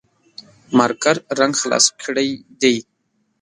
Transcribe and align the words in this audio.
مارکر 0.77 1.17
رنګ 1.39 1.53
خلاص 1.61 1.85
کړي 2.01 2.29
دي 2.61 2.75